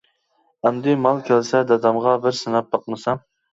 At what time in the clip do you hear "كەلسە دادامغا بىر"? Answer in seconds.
1.27-2.37